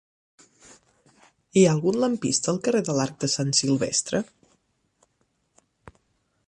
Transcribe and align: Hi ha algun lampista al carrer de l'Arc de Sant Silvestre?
Hi 1.59 1.65
ha 1.65 1.73
algun 1.73 1.99
lampista 2.05 2.51
al 2.55 2.57
carrer 2.69 2.81
de 2.89 2.97
l'Arc 3.01 3.21
de 3.25 3.29
Sant 3.35 3.55
Silvestre? 3.59 4.23